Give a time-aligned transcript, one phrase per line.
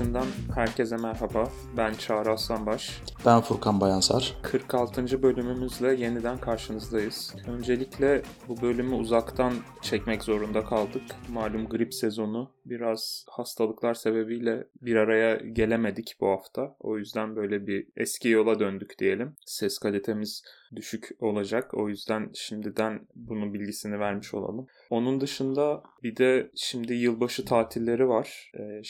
[0.00, 1.48] dışından herkese merhaba.
[1.76, 3.02] Ben Çağrı Aslanbaş.
[3.26, 4.36] Ben Furkan Bayansar.
[4.42, 5.22] 46.
[5.22, 7.34] bölümümüzle yeniden karşınızdayız.
[7.46, 9.52] Öncelikle bu bölümü uzaktan
[9.82, 11.02] çekmek zorunda kaldık.
[11.28, 12.50] Malum grip sezonu.
[12.64, 16.76] Biraz hastalıklar sebebiyle bir araya gelemedik bu hafta.
[16.80, 19.36] O yüzden böyle bir eski yola döndük diyelim.
[19.46, 20.42] Ses kalitemiz
[20.76, 21.74] düşük olacak.
[21.74, 24.66] O yüzden şimdiden bunun bilgisini vermiş olalım.
[24.90, 28.52] Onun dışında bir de şimdi yılbaşı tatilleri var.
[28.58, 28.82] Ee,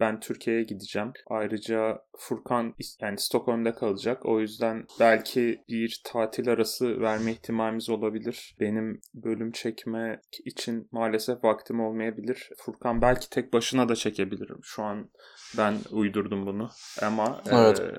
[0.00, 1.12] ben Türkiye'ye gideceğim.
[1.26, 4.26] Ayrıca Furkan yani Stockholm'da kalacak.
[4.26, 8.56] O yüzden belki bir tatil arası verme ihtimalimiz olabilir.
[8.60, 12.50] Benim bölüm çekme için maalesef vaktim olmayabilir.
[12.58, 14.58] Furkan belki tek başına da çekebilirim.
[14.62, 15.10] Şu an
[15.58, 16.70] ben uydurdum bunu.
[17.02, 17.80] Ama evet.
[17.80, 17.94] e,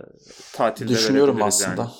[0.54, 1.82] tatilde Düşünüyorum aslında.
[1.82, 1.92] Yani.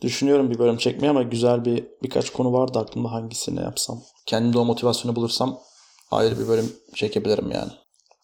[0.00, 4.02] Düşünüyorum bir bölüm çekmeye ama güzel bir birkaç konu vardı aklımda hangisini yapsam.
[4.26, 5.58] Kendimde o motivasyonu bulursam
[6.10, 7.72] ayrı bir bölüm çekebilirim yani.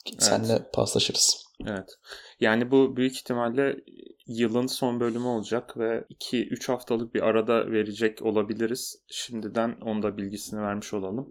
[0.06, 0.22] Evet.
[0.22, 1.44] Seninle paslaşırız.
[1.66, 1.88] Evet.
[2.40, 3.76] Yani bu büyük ihtimalle
[4.26, 8.96] yılın son bölümü olacak ve 2-3 haftalık bir arada verecek olabiliriz.
[9.08, 11.28] Şimdiden onda bilgisini vermiş olalım.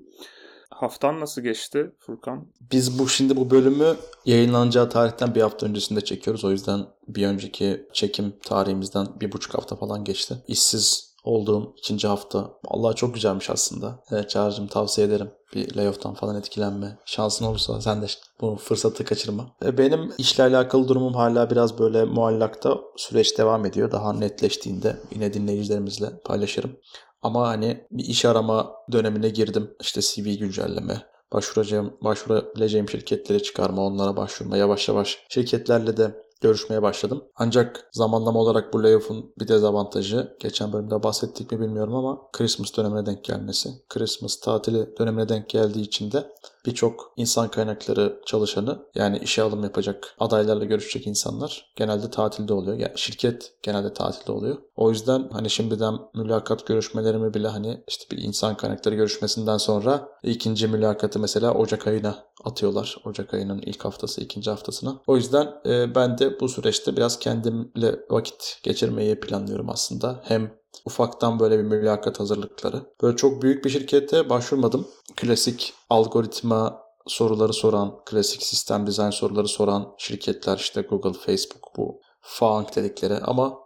[0.72, 2.48] Haftan nasıl geçti Furkan?
[2.72, 6.46] Biz bu şimdi bu bölümü yayınlanacağı tarihten bir hafta öncesinde çekiyoruz.
[6.46, 10.36] O yüzden bir önceki çekim tarihimizden bir buçuk hafta falan geçti.
[10.48, 12.52] İşsiz olduğum ikinci hafta.
[12.68, 14.00] Allah çok güzelmiş aslında.
[14.12, 15.32] Evet Çağrı'cığım tavsiye ederim.
[15.56, 16.98] Bir layoff'tan falan etkilenme.
[17.06, 18.06] Şansın olursa sen de
[18.42, 19.56] bu fırsatı kaçırma.
[19.78, 22.78] Benim işle alakalı durumum hala biraz böyle muallakta.
[22.98, 23.92] Süreç devam ediyor.
[23.92, 26.78] Daha netleştiğinde yine dinleyicilerimizle paylaşırım.
[27.22, 29.72] Ama hani bir iş arama dönemine girdim.
[29.82, 31.02] İşte CV güncelleme,
[31.34, 37.24] başvuracağım, başvurabileceğim şirketleri çıkarma, onlara başvurma, yavaş yavaş şirketlerle de görüşmeye başladım.
[37.36, 43.06] Ancak zamanlama olarak bu layoff'un bir dezavantajı geçen bölümde bahsettik mi bilmiyorum ama Christmas dönemine
[43.06, 43.70] denk gelmesi.
[43.90, 46.32] Christmas tatili dönemine denk geldiği için de
[46.66, 52.78] birçok insan kaynakları çalışanı yani işe alım yapacak adaylarla görüşecek insanlar genelde tatilde oluyor.
[52.78, 54.58] Yani şirket genelde tatilde oluyor.
[54.76, 60.68] O yüzden hani şimdiden mülakat görüşmelerimi bile hani işte bir insan kaynakları görüşmesinden sonra ikinci
[60.68, 62.98] mülakatı mesela Ocak ayına atıyorlar.
[63.06, 65.02] Ocak ayının ilk haftası, ikinci haftasına.
[65.08, 70.22] O yüzden e, ben de bu süreçte biraz kendimle vakit geçirmeyi planlıyorum aslında.
[70.24, 70.54] Hem
[70.86, 72.82] ufaktan böyle bir mülakat hazırlıkları.
[73.02, 74.88] Böyle çok büyük bir şirkete başvurmadım.
[75.16, 82.76] Klasik algoritma soruları soran, klasik sistem dizayn soruları soran şirketler işte Google, Facebook bu FAANG
[82.76, 83.60] dedikleri ama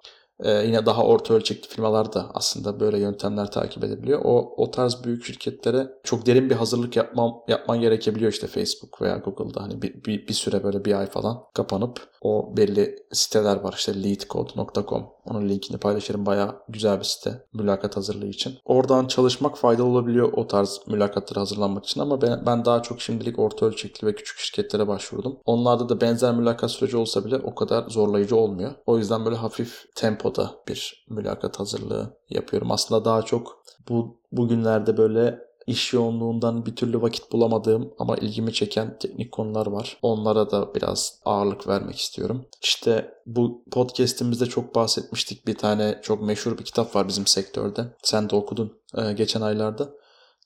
[0.44, 4.22] ee, yine daha orta ölçekli firmalar da aslında böyle yöntemler takip edebiliyor.
[4.24, 9.18] O, o tarz büyük şirketlere çok derin bir hazırlık yapmam, yapman gerekebiliyor işte Facebook veya
[9.18, 9.62] Google'da.
[9.62, 14.04] Hani bir, bir, bir süre böyle bir ay falan kapanıp o belli siteler var işte
[14.04, 15.15] leadcode.com.
[15.26, 16.26] Onun linkini paylaşırım.
[16.26, 18.58] Baya güzel bir site mülakat hazırlığı için.
[18.66, 23.40] Oradan çalışmak faydalı olabiliyor o tarz mülakatlara hazırlanmak için ama ben, ben daha çok şimdilik
[23.40, 25.38] orta ölçekli ve küçük şirketlere başvurdum.
[25.46, 28.72] Onlarda da benzer mülakat süreci olsa bile o kadar zorlayıcı olmuyor.
[28.86, 32.72] O yüzden böyle hafif tempoda bir mülakat hazırlığı yapıyorum.
[32.72, 38.98] Aslında daha çok bu bugünlerde böyle iş yoğunluğundan bir türlü vakit bulamadığım ama ilgimi çeken
[39.00, 39.98] teknik konular var.
[40.02, 42.46] Onlara da biraz ağırlık vermek istiyorum.
[42.62, 45.48] İşte bu podcast'imizde çok bahsetmiştik.
[45.48, 47.82] Bir tane çok meşhur bir kitap var bizim sektörde.
[48.04, 49.90] Sen de okudun e, geçen aylarda.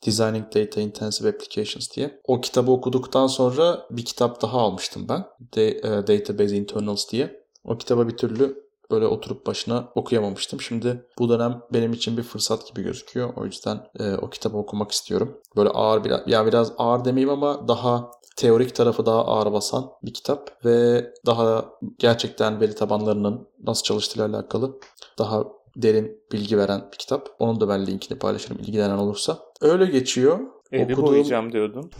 [0.05, 2.21] Designing Data Intensive Applications diye.
[2.23, 5.25] O kitabı okuduktan sonra bir kitap daha almıştım ben.
[5.55, 7.43] De, e, Database Internals diye.
[7.63, 10.61] O kitaba bir türlü böyle oturup başına okuyamamıştım.
[10.61, 13.33] Şimdi bu dönem benim için bir fırsat gibi gözüküyor.
[13.35, 15.37] O yüzden e, o kitabı okumak istiyorum.
[15.55, 20.13] Böyle ağır biraz, ya biraz ağır demeyeyim ama daha teorik tarafı daha ağır basan bir
[20.13, 21.65] kitap ve daha
[21.97, 24.79] gerçekten veri tabanlarının nasıl çalıştığıyla alakalı
[25.17, 25.43] daha
[25.75, 27.29] derin bilgi veren bir kitap.
[27.39, 29.39] Onun da ben linkini paylaşırım ilgilenen olursa.
[29.61, 30.39] Öyle geçiyor.
[30.71, 31.05] Evi Okuduğum...
[31.05, 31.91] boyayacağım diyordun.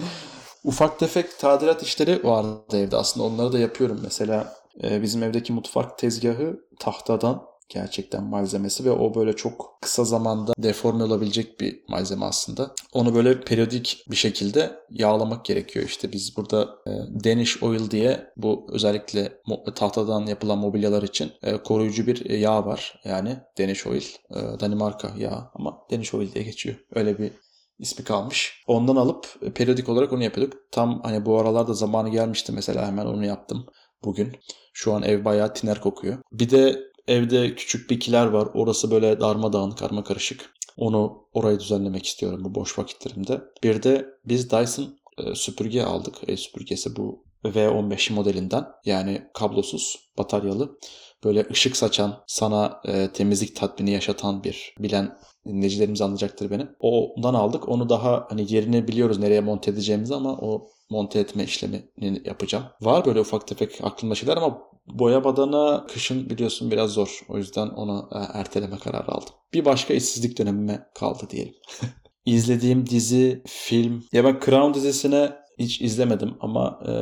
[0.64, 4.00] Ufak tefek tadilat işleri vardı evde aslında onları da yapıyorum.
[4.02, 11.04] Mesela bizim evdeki mutfak tezgahı tahtadan gerçekten malzemesi ve o böyle çok kısa zamanda deforme
[11.04, 12.74] olabilecek bir malzeme aslında.
[12.92, 15.86] Onu böyle periyodik bir şekilde yağlamak gerekiyor.
[15.86, 16.90] İşte biz burada e,
[17.24, 19.32] Danish Oil diye bu özellikle
[19.74, 23.00] tahtadan yapılan mobilyalar için e, koruyucu bir yağ var.
[23.04, 26.76] Yani Danish Oil, e, Danimarka yağı ama Danish Oil diye geçiyor.
[26.94, 27.32] Öyle bir
[27.78, 28.64] ismi kalmış.
[28.66, 30.58] Ondan alıp e, periyodik olarak onu yapıyorduk.
[30.72, 33.66] Tam hani bu aralarda zamanı gelmişti mesela hemen onu yaptım
[34.04, 34.36] bugün.
[34.72, 36.18] Şu an ev bayağı tiner kokuyor.
[36.32, 38.48] Bir de evde küçük bir kiler var.
[38.54, 40.52] Orası böyle darmadağın, karma karışık.
[40.76, 43.40] Onu orayı düzenlemek istiyorum bu boş vakitlerimde.
[43.62, 46.14] Bir de biz Dyson e, süpürge aldık.
[46.28, 48.66] El süpürgesi bu V15 modelinden.
[48.84, 50.78] Yani kablosuz, bataryalı.
[51.24, 56.66] Böyle ışık saçan, sana e, temizlik tatmini yaşatan bir bilen dinleyicilerimiz anlayacaktır beni.
[56.80, 57.68] Ondan aldık.
[57.68, 62.64] Onu daha hani yerini biliyoruz nereye monte edeceğimizi ama o monte etme işlemini yapacağım.
[62.80, 67.20] Var böyle ufak tefek aklımda şeyler ama boya badana kışın biliyorsun biraz zor.
[67.28, 69.34] O yüzden onu e, erteleme kararı aldım.
[69.54, 71.54] Bir başka işsizlik dönemime kaldı diyelim.
[72.24, 74.04] İzlediğim dizi, film.
[74.12, 76.92] Ya ben Crown dizisine hiç izlemedim ama e,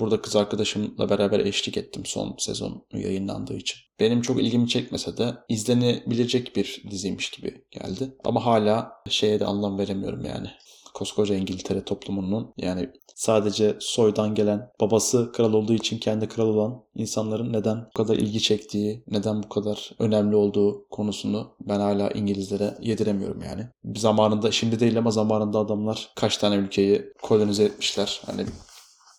[0.00, 3.78] burada kız arkadaşımla beraber eşlik ettim son sezon yayınlandığı için.
[4.00, 8.16] Benim çok ilgimi çekmese de izlenebilecek bir diziymiş gibi geldi.
[8.24, 10.48] Ama hala şeye de anlam veremiyorum yani
[10.94, 17.52] koskoca İngiltere toplumunun yani sadece soydan gelen babası kral olduğu için kendi kral olan insanların
[17.52, 23.42] neden bu kadar ilgi çektiği, neden bu kadar önemli olduğu konusunu ben hala İngilizlere yediremiyorum
[23.42, 23.68] yani.
[23.96, 28.20] Zamanında şimdi değil ama zamanında adamlar kaç tane ülkeyi kolonize etmişler.
[28.26, 28.44] Hani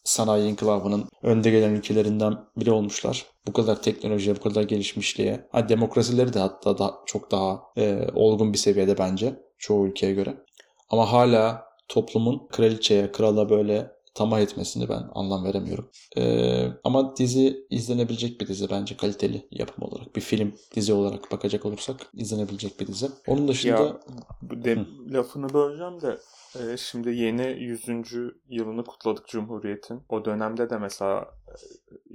[0.04, 3.26] sanayi inkılabının önde gelen ülkelerinden biri olmuşlar.
[3.48, 5.48] Bu kadar teknolojiye, bu kadar gelişmişliğe.
[5.52, 10.38] Ha, demokrasileri de hatta da çok daha e, olgun bir seviyede bence çoğu ülkeye göre.
[10.94, 15.90] Ama hala toplumun kraliçeye, krala böyle tamah etmesini ben anlam veremiyorum.
[16.18, 20.16] Ee, ama dizi izlenebilecek bir dizi bence kaliteli yapım olarak.
[20.16, 23.08] Bir film dizi olarak bakacak olursak izlenebilecek bir dizi.
[23.28, 23.82] Onun dışında...
[23.82, 24.00] Ya,
[24.64, 26.18] de, lafını böleceğim de
[26.60, 27.88] e, şimdi yeni 100.
[28.50, 30.02] yılını kutladık Cumhuriyet'in.
[30.10, 31.56] O dönemde de mesela e,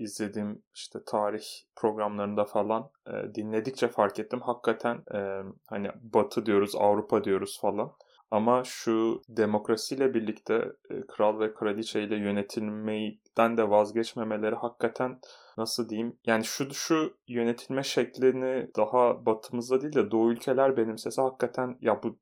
[0.02, 1.44] izlediğim işte tarih
[1.76, 4.40] programlarında falan e, dinledikçe fark ettim.
[4.40, 7.92] Hakikaten e, hani Batı diyoruz, Avrupa diyoruz falan.
[8.30, 15.20] Ama şu demokrasiyle birlikte e, kral ve kraliçe ile yönetilmeden de vazgeçmemeleri hakikaten
[15.58, 16.16] nasıl diyeyim?
[16.26, 22.18] Yani şu şu yönetilme şeklini daha batımızda değil de doğu ülkeler benimsese hakikaten ya bu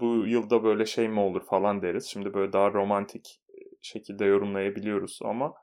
[0.00, 2.06] bu yılda böyle şey mi olur falan deriz.
[2.06, 3.40] Şimdi böyle daha romantik
[3.82, 5.54] şekilde yorumlayabiliyoruz ama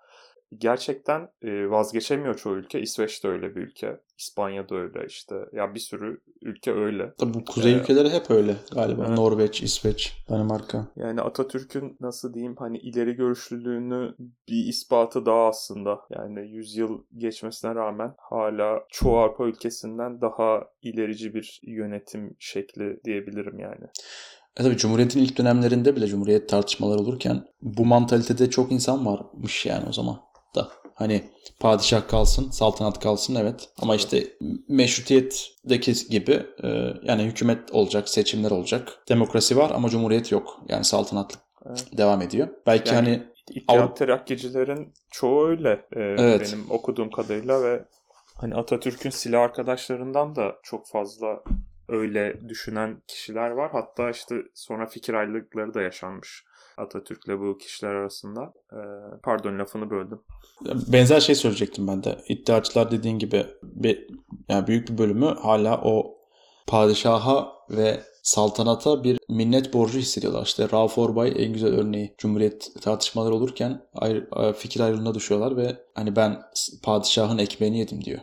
[0.57, 2.81] gerçekten vazgeçemiyor çoğu ülke.
[2.81, 4.00] İsveç de öyle bir ülke.
[4.17, 5.35] İspanya da öyle işte.
[5.53, 7.13] Ya bir sürü ülke öyle.
[7.17, 9.05] Tabii bu kuzey ee, ülkeleri hep öyle galiba.
[9.07, 9.17] Evet.
[9.17, 10.88] Norveç, İsveç, Danimarka.
[10.95, 14.15] Yani Atatürk'ün nasıl diyeyim hani ileri görüşlülüğünü
[14.50, 16.00] bir ispatı daha aslında.
[16.09, 23.59] Yani 100 yıl geçmesine rağmen hala çoğu Avrupa ülkesinden daha ilerici bir yönetim şekli diyebilirim
[23.59, 23.85] yani.
[24.59, 29.85] E tabii Cumhuriyet'in ilk dönemlerinde bile Cumhuriyet tartışmaları olurken bu mantalitede çok insan varmış yani
[29.89, 30.71] o zaman da.
[30.95, 31.23] Hani
[31.59, 33.69] padişah kalsın, saltanat kalsın evet.
[33.81, 34.27] Ama işte
[34.67, 36.67] meşrutiyetteki gibi e,
[37.03, 39.03] yani hükümet olacak, seçimler olacak.
[39.09, 40.61] Demokrasi var ama cumhuriyet yok.
[40.67, 41.97] Yani saltanatlık evet.
[41.97, 42.47] devam ediyor.
[42.67, 46.53] Belki yani, hani İttihat Terakkicilerin çoğu öyle e, evet.
[46.53, 47.85] benim okuduğum kadarıyla ve
[48.35, 51.44] hani Atatürk'ün silah arkadaşlarından da çok fazla
[51.89, 53.71] öyle düşünen kişiler var.
[53.71, 56.44] Hatta işte sonra fikir ayrılıkları da yaşanmış.
[56.77, 58.53] Atatürk'le bu kişiler arasında.
[58.73, 58.77] Ee,
[59.23, 60.21] pardon lafını böldüm.
[60.87, 62.17] Benzer şey söyleyecektim ben de.
[62.27, 64.07] İddiaçılar dediğin gibi bir,
[64.49, 66.17] yani büyük bir bölümü hala o
[66.67, 70.45] padişaha ve saltanata bir minnet borcu hissediyorlar.
[70.45, 72.15] İşte Rauf Orbay en güzel örneği.
[72.17, 76.41] Cumhuriyet tartışmaları olurken ayrı, fikir ayrılığına düşüyorlar ve hani ben
[76.83, 78.19] padişahın ekmeğini yedim diyor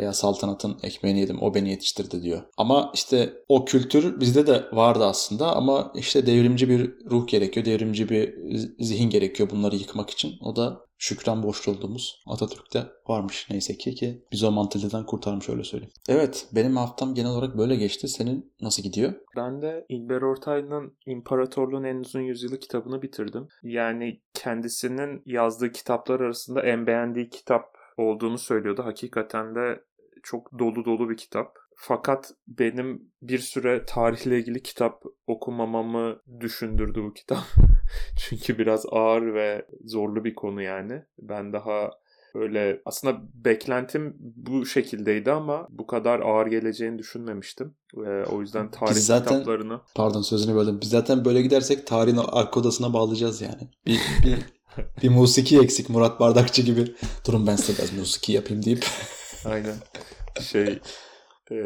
[0.00, 2.42] veya saltanatın ekmeğini yedim o beni yetiştirdi diyor.
[2.56, 8.08] Ama işte o kültür bizde de vardı aslında ama işte devrimci bir ruh gerekiyor, devrimci
[8.08, 8.34] bir
[8.78, 10.32] zihin gerekiyor bunları yıkmak için.
[10.40, 15.64] O da şükran borçlu olduğumuz Atatürk'te varmış neyse ki ki biz o mantaliteden kurtarmış öyle
[15.64, 15.92] söyleyeyim.
[16.08, 18.08] Evet benim haftam genel olarak böyle geçti.
[18.08, 19.14] Senin nasıl gidiyor?
[19.36, 23.48] Ben de İlber Ortaylı'nın İmparatorluğun En Uzun Yüzyılı kitabını bitirdim.
[23.62, 27.64] Yani kendisinin yazdığı kitaplar arasında en beğendiği kitap
[27.96, 28.82] olduğunu söylüyordu.
[28.84, 29.84] Hakikaten de
[30.22, 31.58] çok dolu dolu bir kitap.
[31.76, 37.38] Fakat benim bir süre tarihle ilgili kitap okumamamı düşündürdü bu kitap.
[38.18, 41.02] Çünkü biraz ağır ve zorlu bir konu yani.
[41.18, 41.90] Ben daha
[42.34, 47.74] Öyle aslında beklentim bu şekildeydi ama bu kadar ağır geleceğini düşünmemiştim.
[47.96, 49.80] Ee, o yüzden tarih Biz zaten, kitaplarını...
[49.94, 50.78] Pardon sözünü böldüm.
[50.80, 53.68] Biz zaten böyle gidersek tarihin arka odasına bağlayacağız yani.
[53.86, 54.38] Bir, bir,
[55.02, 56.94] bir musiki eksik Murat Bardakçı gibi.
[57.26, 58.86] Durun ben size biraz musiki yapayım deyip.
[59.44, 59.76] Aynen.
[60.40, 60.80] Şey
[61.50, 61.56] e,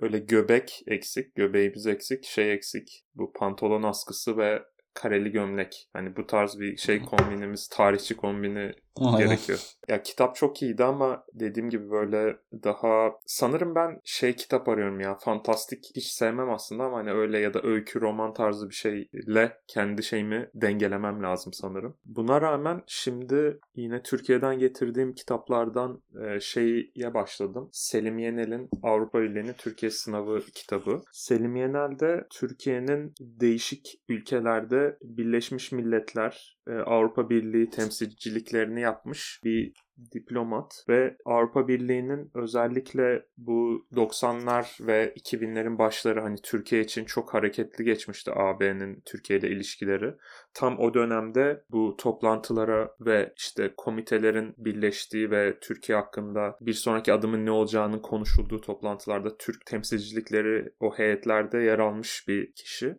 [0.00, 3.04] böyle göbek eksik, göbeğimiz eksik, şey eksik.
[3.14, 4.62] Bu pantolon askısı ve
[4.94, 5.88] kareli gömlek.
[5.92, 9.18] Hani bu tarz bir şey kombinimiz, tarihçi kombini Aynen.
[9.18, 9.58] gerekiyor.
[9.88, 15.14] Ya kitap çok iyiydi ama dediğim gibi böyle daha sanırım ben şey kitap arıyorum ya.
[15.14, 20.02] Fantastik hiç sevmem aslında ama hani öyle ya da öykü roman tarzı bir şeyle kendi
[20.02, 21.96] şeyimi dengelemem lazım sanırım.
[22.04, 27.68] Buna rağmen şimdi yine Türkiye'den getirdiğim kitaplardan e, şeye başladım.
[27.72, 31.02] Selim Yenel'in Avrupa Birliği'nin Türkiye Sınavı kitabı.
[31.12, 39.72] Selim Yenel de Türkiye'nin değişik ülkelerde Birleşmiş Milletler, Avrupa Birliği temsilciliklerini yapmış bir
[40.12, 47.84] diplomat ve Avrupa Birliği'nin özellikle bu 90'lar ve 2000'lerin başları hani Türkiye için çok hareketli
[47.84, 50.14] geçmişti AB'nin Türkiye ile ilişkileri.
[50.54, 57.46] Tam o dönemde bu toplantılara ve işte komitelerin birleştiği ve Türkiye hakkında bir sonraki adımın
[57.46, 62.98] ne olacağının konuşulduğu toplantılarda Türk temsilcilikleri o heyetlerde yer almış bir kişi.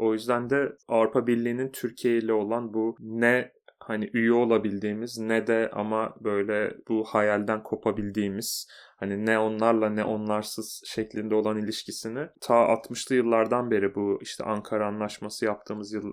[0.00, 5.70] O yüzden de Avrupa Birliği'nin Türkiye ile olan bu ne hani üye olabildiğimiz ne de
[5.72, 8.68] ama böyle bu hayalden kopabildiğimiz
[9.00, 14.86] hani ne onlarla ne onlarsız şeklinde olan ilişkisini ta 60'lı yıllardan beri bu işte Ankara
[14.86, 16.12] Anlaşması yaptığımız yıl,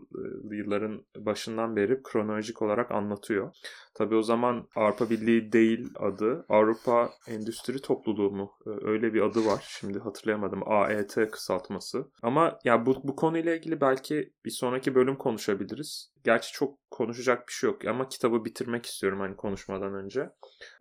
[0.52, 3.52] yılların başından beri kronolojik olarak anlatıyor.
[3.98, 6.46] Tabi o zaman Avrupa Birliği değil adı.
[6.50, 8.52] Avrupa Endüstri Topluluğu mu?
[8.66, 9.66] Öyle bir adı var.
[9.80, 10.62] Şimdi hatırlayamadım.
[10.66, 12.12] AET kısaltması.
[12.24, 16.12] Ama ya bu, bu konuyla ilgili belki bir sonraki bölüm konuşabiliriz.
[16.24, 20.30] Gerçi çok konuşacak bir şey yok ama kitabı bitirmek istiyorum hani konuşmadan önce.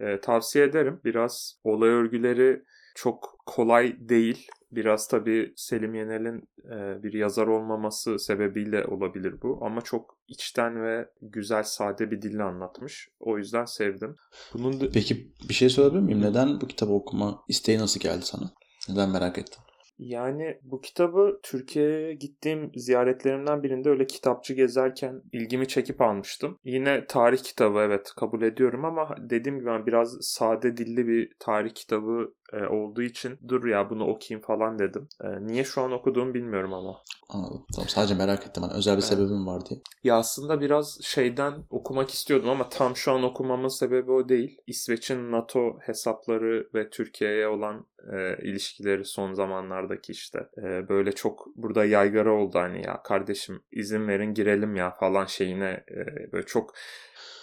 [0.01, 1.01] Ee, tavsiye ederim.
[1.05, 2.62] Biraz olay örgüleri
[2.95, 4.49] çok kolay değil.
[4.73, 9.59] Biraz tabii Selim Yener'in e, bir yazar olmaması sebebiyle olabilir bu.
[9.62, 13.09] Ama çok içten ve güzel, sade bir dille anlatmış.
[13.21, 14.15] O yüzden sevdim.
[14.55, 14.91] Bunun da...
[14.91, 16.23] Peki bir şey sorabilir miyim?
[16.23, 18.50] Neden bu kitabı okuma isteği nasıl geldi sana?
[18.88, 19.66] Neden merak ettin?
[19.99, 26.59] Yani bu kitabı Türkiye'ye gittiğim ziyaretlerimden birinde öyle kitapçı gezerken ilgimi çekip almıştım.
[26.65, 31.75] Yine tarih kitabı evet kabul ediyorum ama dediğim gibi ben biraz sade dilli bir tarih
[31.75, 35.09] kitabı e, olduğu için dur ya bunu okuyayım falan dedim.
[35.25, 37.03] E, niye şu an okuduğumu bilmiyorum ama.
[37.29, 37.67] Anladım.
[37.75, 38.62] Tamam sadece merak ettim.
[38.62, 39.09] Hani özel bir evet.
[39.09, 39.81] sebebim var diye.
[40.05, 44.59] Ya aslında biraz şeyden okumak istiyordum ama tam şu an okumamın sebebi o değil.
[44.67, 51.85] İsveç'in NATO hesapları ve Türkiye'ye olan e, ilişkileri son zamanlardaki işte e, böyle çok burada
[51.85, 56.75] yaygara oldu hani ya kardeşim izin verin girelim ya falan şeyine e, böyle çok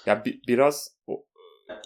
[0.06, 1.26] ya bi, biraz o,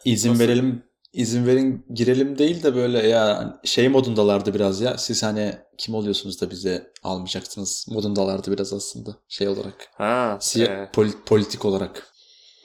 [0.06, 0.44] izin nasıl?
[0.44, 0.84] verelim
[1.18, 4.98] izin verin girelim değil de böyle ya şey modundalardı biraz ya.
[4.98, 9.90] Siz hani kim oluyorsunuz da bize almayacaksınız modundalardı biraz aslında şey olarak.
[9.94, 10.38] Ha.
[10.42, 10.90] Siyah, e...
[10.94, 12.08] pol- politik olarak.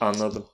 [0.00, 0.44] Anladım.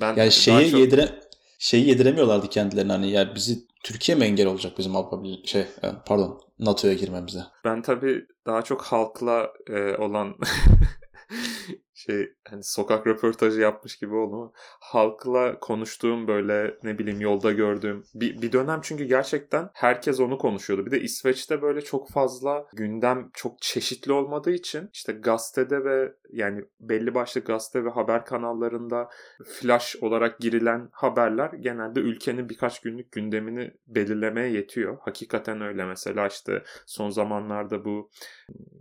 [0.00, 0.80] Ben yani şeyi çok...
[0.80, 1.20] yedire
[1.58, 6.40] şeyi yediremiyorlardı kendilerine hani ya bizi Türkiye mi engel olacak bizim Avrupa şey e, pardon
[6.58, 7.40] NATO'ya girmemize.
[7.64, 10.34] Ben tabii daha çok halkla e, olan
[11.98, 14.50] şey hani sokak röportajı yapmış gibi oldu ama
[14.80, 20.86] halkla konuştuğum böyle ne bileyim yolda gördüğüm bir, bir dönem çünkü gerçekten herkes onu konuşuyordu.
[20.86, 26.64] Bir de İsveç'te böyle çok fazla gündem çok çeşitli olmadığı için işte gazetede ve yani
[26.80, 29.08] belli başlı gazete ve haber kanallarında
[29.44, 34.98] flash olarak girilen haberler genelde ülkenin birkaç günlük gündemini belirlemeye yetiyor.
[35.00, 38.10] Hakikaten öyle mesela işte son zamanlarda bu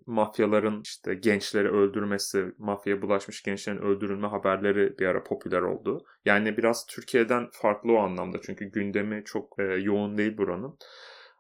[0.08, 6.06] mafyaların işte gençleri öldürmesi, mafyaya bulaşmış gençlerin öldürülme haberleri bir ara popüler oldu.
[6.26, 10.78] Yani biraz Türkiye'den farklı o anlamda çünkü gündemi çok e, yoğun değil buranın.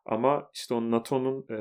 [0.06, 1.60] Ama işte o NATO'nun e,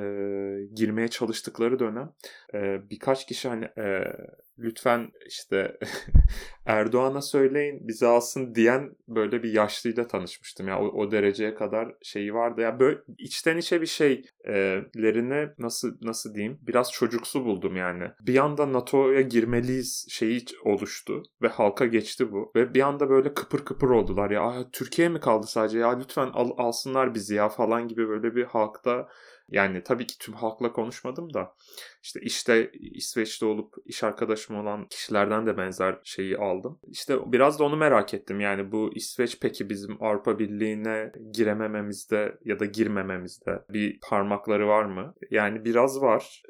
[0.75, 2.13] girmeye çalıştıkları dönem
[2.55, 4.13] e, birkaç kişi hani e,
[4.59, 5.79] lütfen işte
[6.67, 10.69] Erdoğan'a söyleyin bizi alsın diyen böyle bir yaşlıyla tanışmıştım.
[10.69, 12.61] Ya yani o, o dereceye kadar şeyi vardı.
[12.61, 18.05] Ya böyle içten içe bir şeylerini nasıl nasıl diyeyim biraz çocuksu buldum yani.
[18.21, 22.53] Bir anda NATO'ya girmeliyiz şeyi oluştu ve halka geçti bu.
[22.57, 26.51] Ve bir anda böyle kıpır kıpır oldular ya Türkiye mi kaldı sadece ya lütfen al,
[26.57, 29.09] alsınlar bizi ya falan gibi böyle bir halkta
[29.49, 31.55] yani tabii ki tüm halkla konuşmadım da
[32.03, 36.79] işte işte İsveç'te olup iş arkadaşım olan kişilerden de benzer şeyi aldım.
[36.89, 38.41] İşte biraz da onu merak ettim.
[38.41, 45.15] Yani bu İsveç peki bizim Avrupa Birliği'ne giremememizde ya da girmememizde bir parmakları var mı?
[45.31, 46.43] Yani biraz var.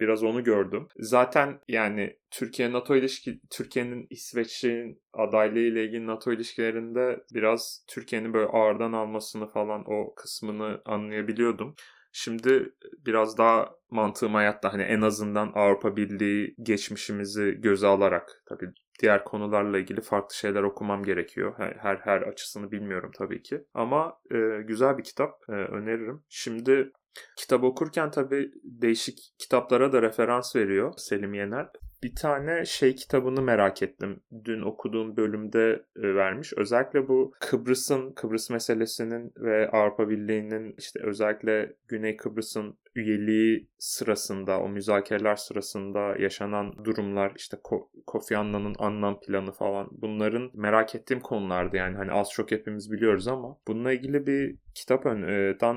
[0.00, 0.86] Biraz onu gördüm.
[0.96, 8.46] Zaten yani Türkiye NATO ilişki Türkiye'nin İsveç'in adaylığı ile ilgili NATO ilişkilerinde biraz Türkiye'nin böyle
[8.46, 11.74] ağırdan almasını falan o kısmını anlayabiliyordum.
[12.12, 12.72] Şimdi
[13.06, 19.78] biraz daha mantığım hayatta hani en azından Avrupa Birliği geçmişimizi göze alarak tabii diğer konularla
[19.78, 21.54] ilgili farklı şeyler okumam gerekiyor.
[21.56, 23.64] Her her, her açısını bilmiyorum tabii ki.
[23.74, 26.22] Ama e, güzel bir kitap e, öneririm.
[26.28, 26.92] Şimdi
[27.36, 31.68] kitap okurken tabii değişik kitaplara da referans veriyor Selim Yener
[32.02, 34.20] bir tane şey kitabını merak ettim.
[34.44, 36.52] Dün okuduğum bölümde e, vermiş.
[36.56, 44.68] Özellikle bu Kıbrıs'ın, Kıbrıs meselesinin ve Avrupa Birliği'nin işte özellikle Güney Kıbrıs'ın üyeliği sırasında, o
[44.68, 51.76] müzakereler sırasında yaşanan durumlar, işte Ko- Kofi Annan'ın Annan planı falan bunların merak ettiğim konulardı
[51.76, 55.22] yani hani az çok hepimiz biliyoruz ama bununla ilgili bir kitaptan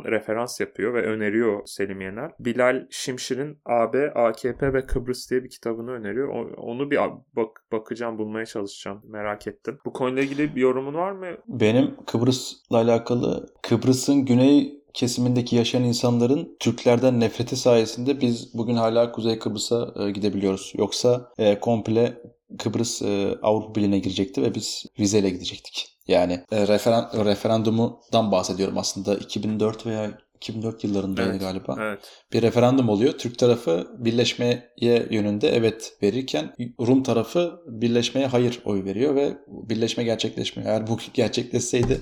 [0.06, 2.32] referans yapıyor ve öneriyor Selim Yener.
[2.40, 6.28] Bilal Şimşir'in AB, AKP ve Kıbrıs diye bir kitabını öneriyor.
[6.58, 7.00] Onu bir
[7.36, 9.02] bak bakacağım, bulmaya çalışacağım.
[9.04, 9.78] Merak ettim.
[9.86, 11.28] Bu konuyla ilgili bir yorumun var mı?
[11.48, 19.40] Benim Kıbrıs'la alakalı Kıbrıs'ın güney kesimindeki yaşayan insanların Türklerden nefreti sayesinde biz bugün hala Kuzey
[19.40, 20.74] Kıbrıs'a e, gidebiliyoruz.
[20.78, 22.18] Yoksa e, komple
[22.60, 25.88] Kıbrıs e, Avrupa Birliği'ne girecekti ve biz vizeyle gidecektik.
[26.08, 31.76] Yani referan, referandumundan bahsediyorum aslında 2004 veya 2004 yıllarındaydı evet, galiba.
[31.80, 32.00] Evet.
[32.34, 33.14] Bir referandum oluyor.
[33.14, 34.70] Türk tarafı birleşmeye
[35.10, 40.70] yönünde evet verirken Rum tarafı birleşmeye hayır oy veriyor ve birleşme gerçekleşmiyor.
[40.72, 42.02] Eğer bu gerçekleşseydi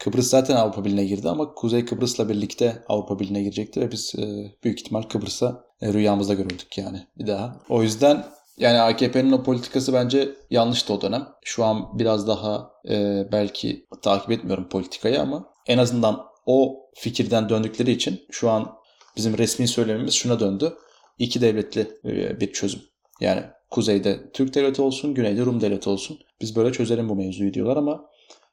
[0.00, 4.52] Kıbrıs zaten Avrupa Birliği'ne girdi ama Kuzey Kıbrıs'la birlikte Avrupa Birliği'ne girecekti ve biz e,
[4.64, 7.56] büyük ihtimal Kıbrıs'a e, rüyamızda görürdük yani bir daha.
[7.68, 8.26] O yüzden
[8.58, 11.28] yani AKP'nin o politikası bence yanlıştı o dönem.
[11.44, 17.90] Şu an biraz daha e, belki takip etmiyorum politikayı ama en azından o fikirden döndükleri
[17.90, 18.72] için şu an
[19.16, 20.74] bizim resmi söylememiz şuna döndü.
[21.18, 22.80] İki devletli e, bir çözüm.
[23.20, 26.18] Yani kuzeyde Türk devleti olsun, güneyde Rum devleti olsun.
[26.40, 28.09] Biz böyle çözelim bu mevzuyu diyorlar ama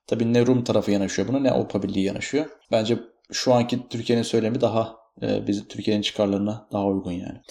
[0.07, 2.45] tabii ne Rum tarafı yanaşıyor buna ne Avrupa Birliği yanaşıyor.
[2.71, 2.99] Bence
[3.31, 7.41] şu anki Türkiye'nin söylemi daha e, bizi Türkiye'nin çıkarlarına daha uygun yani.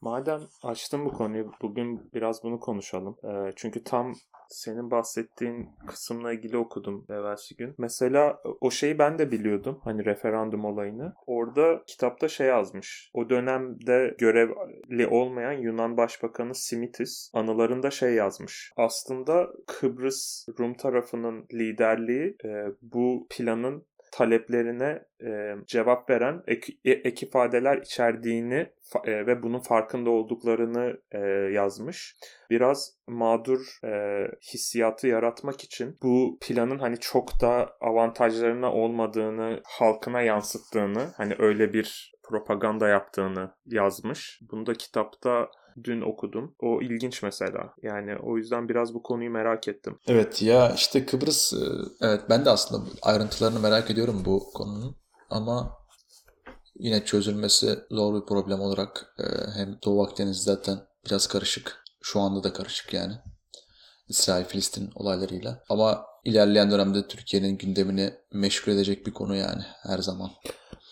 [0.00, 3.16] Madem açtım bu konuyu, bugün biraz bunu konuşalım.
[3.24, 4.14] Ee, çünkü tam
[4.48, 7.74] senin bahsettiğin kısımla ilgili okudum evvelsi gün.
[7.78, 9.80] Mesela o şeyi ben de biliyordum.
[9.84, 11.14] Hani referandum olayını.
[11.26, 13.10] Orada kitapta şey yazmış.
[13.14, 18.72] O dönemde görevli olmayan Yunan Başbakanı Simitis anılarında şey yazmış.
[18.76, 22.48] Aslında Kıbrıs Rum tarafının liderliği e,
[22.82, 28.72] bu planın taleplerine e, cevap veren ek, e, ek ifadeler içerdiğini
[29.04, 31.18] e, ve bunun farkında olduklarını e,
[31.52, 32.16] yazmış.
[32.50, 34.22] Biraz mağdur e,
[34.52, 42.12] hissiyatı yaratmak için bu planın hani çok da avantajlarına olmadığını halkına yansıttığını hani öyle bir
[42.28, 44.40] propaganda yaptığını yazmış.
[44.50, 45.48] Bunu da kitapta
[45.84, 46.54] dün okudum.
[46.60, 47.74] O ilginç mesela.
[47.82, 49.98] Yani o yüzden biraz bu konuyu merak ettim.
[50.08, 51.56] Evet ya işte Kıbrıs e,
[52.00, 54.96] evet ben de aslında ayrıntılarını merak ediyorum bu konunun.
[55.30, 55.78] Ama
[56.78, 59.24] yine çözülmesi zor bir problem olarak e,
[59.58, 61.84] hem Doğu Akdeniz zaten biraz karışık.
[62.02, 63.14] Şu anda da karışık yani.
[64.08, 65.62] İsrail-Filistin olaylarıyla.
[65.68, 70.30] Ama ilerleyen dönemde Türkiye'nin gündemini meşgul edecek bir konu yani her zaman.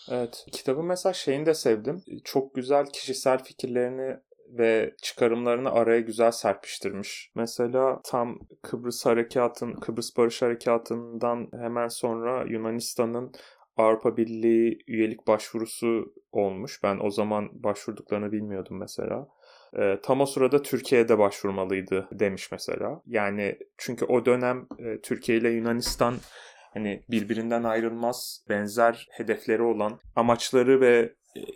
[0.09, 0.45] Evet.
[0.51, 2.03] Kitabı mesela şeyini de sevdim.
[2.23, 4.17] Çok güzel kişisel fikirlerini
[4.49, 7.31] ve çıkarımlarını araya güzel serpiştirmiş.
[7.35, 13.31] Mesela tam Kıbrıs Harekatın, Kıbrıs Barış Harekatı'ndan hemen sonra Yunanistan'ın
[13.77, 16.83] Avrupa Birliği üyelik başvurusu olmuş.
[16.83, 19.27] Ben o zaman başvurduklarını bilmiyordum mesela.
[19.77, 23.01] E, tam o sırada Türkiye'de başvurmalıydı demiş mesela.
[23.05, 26.15] Yani çünkü o dönem e, Türkiye ile Yunanistan
[26.73, 31.13] hani birbirinden ayrılmaz benzer hedefleri olan amaçları ve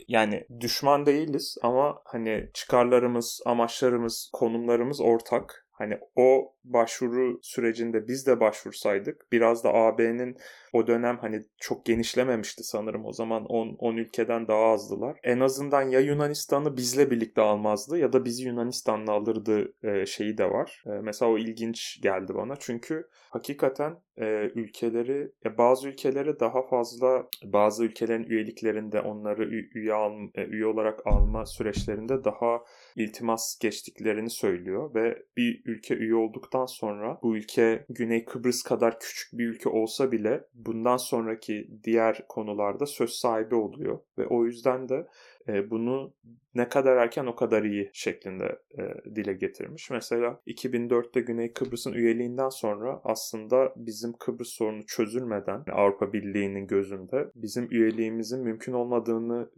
[0.07, 5.65] yani düşman değiliz ama hani çıkarlarımız, amaçlarımız, konumlarımız ortak.
[5.71, 10.37] Hani o başvuru sürecinde biz de başvursaydık biraz da AB'nin
[10.73, 13.05] o dönem hani çok genişlememişti sanırım.
[13.05, 15.19] O zaman 10, 10 ülkeden daha azdılar.
[15.23, 20.49] En azından ya Yunanistan'ı bizle birlikte almazdı ya da bizi Yunanistan'la alırdı e, şeyi de
[20.49, 20.83] var.
[20.85, 22.53] E, mesela o ilginç geldi bana.
[22.59, 30.11] Çünkü hakikaten e, ülkeleri ya bazı ülkeleri daha fazla bazı ülkelerin üyeliklerinde onları üye, al,
[30.35, 32.59] e, üye olarak alma süreçlerinde daha
[32.95, 39.39] iltimas geçtiklerini söylüyor ve bir ülke üye olduktan sonra bu ülke Güney Kıbrıs kadar küçük
[39.39, 45.07] bir ülke olsa bile bundan sonraki diğer konularda söz sahibi oluyor ve o yüzden de
[45.47, 46.13] e, bunu
[46.55, 49.89] ne kadar erken o kadar iyi şeklinde e, dile getirmiş.
[49.89, 57.67] Mesela 2004'te Güney Kıbrıs'ın üyeliğinden sonra aslında bizim Kıbrıs sorunu çözülmeden Avrupa Birliği'nin gözünde bizim
[57.71, 59.49] üyeliğimizin mümkün olmadığını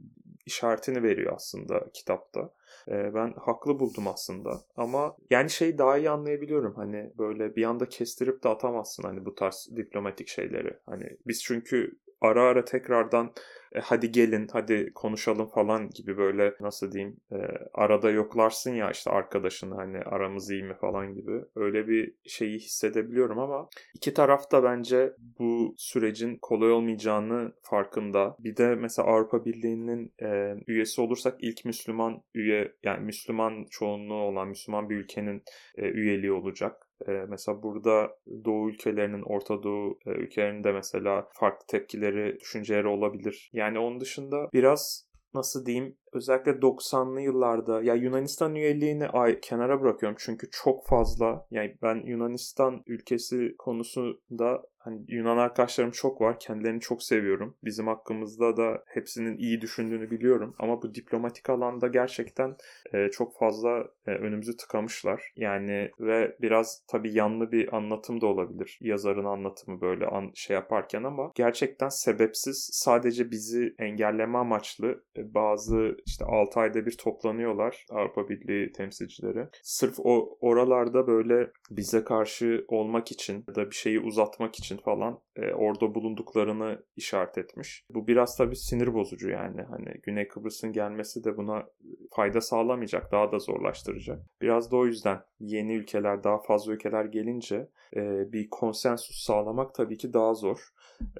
[0.45, 2.53] işaretini veriyor aslında kitapta.
[2.87, 4.61] E, ben haklı buldum aslında.
[4.77, 6.75] Ama yani şeyi daha iyi anlayabiliyorum.
[6.75, 10.77] Hani böyle bir anda kestirip de atamazsın hani bu tarz diplomatik şeyleri.
[10.85, 13.33] Hani biz çünkü ara ara tekrardan
[13.75, 17.37] e, hadi gelin hadi konuşalım falan gibi böyle nasıl diyeyim e,
[17.73, 23.39] arada yoklarsın ya işte arkadaşını hani aramız iyi mi falan gibi öyle bir şeyi hissedebiliyorum
[23.39, 28.35] ama iki taraf da bence bu sürecin kolay olmayacağını farkında.
[28.39, 34.47] Bir de mesela Avrupa Birliği'nin e, üyesi olursak ilk Müslüman üye yani Müslüman çoğunluğu olan
[34.47, 35.43] Müslüman bir ülkenin
[35.77, 36.87] e, üyeliği olacak.
[37.07, 43.49] E, mesela burada Doğu ülkelerinin, Orta Doğu e, ülkelerinde mesela farklı tepkileri, düşünceleri olabilir.
[43.79, 50.47] Onun dışında biraz nasıl diyeyim özellikle 90'lı yıllarda ya Yunanistan üyeliğini ay, kenara bırakıyorum çünkü
[50.51, 56.39] çok fazla yani ben Yunanistan ülkesi konusunda hani Yunan arkadaşlarım çok var.
[56.39, 57.55] Kendilerini çok seviyorum.
[57.63, 60.55] Bizim hakkımızda da hepsinin iyi düşündüğünü biliyorum.
[60.59, 62.55] Ama bu diplomatik alanda gerçekten
[62.93, 65.23] e, çok fazla e, önümüzü tıkamışlar.
[65.35, 68.79] Yani ve biraz tabii yanlı bir anlatım da olabilir.
[68.81, 75.97] Yazarın anlatımı böyle an, şey yaparken ama gerçekten sebepsiz sadece bizi engelleme amaçlı e, bazı
[76.05, 79.47] işte 6 ayda bir toplanıyorlar Avrupa Birliği temsilcileri.
[79.63, 85.19] Sırf o oralarda böyle bize karşı olmak için ya da bir şeyi uzatmak için falan
[85.35, 87.85] e, orada bulunduklarını işaret etmiş.
[87.89, 89.61] Bu biraz tabii sinir bozucu yani.
[89.61, 91.65] Hani Güney Kıbrıs'ın gelmesi de buna
[92.11, 93.11] fayda sağlamayacak.
[93.11, 94.19] Daha da zorlaştıracak.
[94.41, 99.97] Biraz da o yüzden yeni ülkeler, daha fazla ülkeler gelince e, bir konsensus sağlamak tabii
[99.97, 100.59] ki daha zor.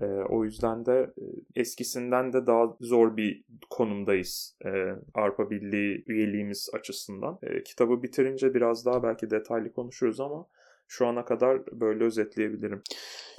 [0.01, 1.23] E, o yüzden de e,
[1.61, 4.69] eskisinden de daha zor bir konumdayız e,
[5.13, 7.39] Avrupa Birliği üyeliğimiz açısından.
[7.43, 10.45] E, kitabı bitirince biraz daha belki detaylı konuşuruz ama
[10.87, 12.81] şu ana kadar böyle özetleyebilirim.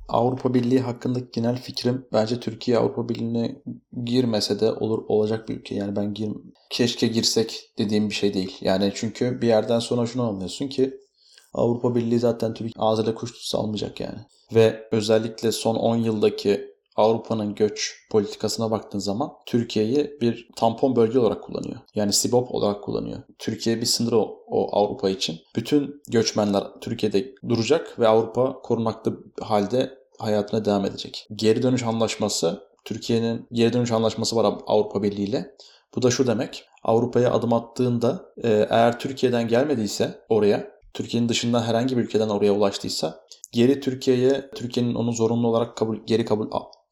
[0.09, 3.63] Avrupa Birliği hakkındaki genel fikrim bence Türkiye Avrupa Birliği'ne
[4.05, 5.75] girmese de olur olacak bir ülke.
[5.75, 6.31] Yani ben gir,
[6.71, 8.59] keşke girsek dediğim bir şey değil.
[8.61, 11.01] Yani çünkü bir yerden sonra şunu anlıyorsun ki
[11.55, 14.19] Avrupa Birliği zaten Türkiye ağzıyla kuş tutsa almayacak yani.
[14.55, 21.43] Ve özellikle son 10 yıldaki Avrupa'nın göç politikasına baktığın zaman Türkiye'yi bir tampon bölge olarak
[21.43, 21.77] kullanıyor.
[21.95, 23.19] Yani Sibop olarak kullanıyor.
[23.39, 25.41] Türkiye bir sınır o, o Avrupa için.
[25.57, 31.27] Bütün göçmenler Türkiye'de duracak ve Avrupa korunaklı halde hayatına devam edecek.
[31.35, 35.57] Geri dönüş anlaşması Türkiye'nin geri dönüş anlaşması var Avrupa Birliği ile.
[35.97, 36.65] Bu da şu demek.
[36.85, 43.21] Avrupa'ya adım attığında eğer Türkiye'den gelmediyse oraya, Türkiye'nin dışında herhangi bir ülkeden oraya ulaştıysa
[43.53, 46.49] geri Türkiye'ye, Türkiye'nin onu zorunlu olarak kabul, geri kabul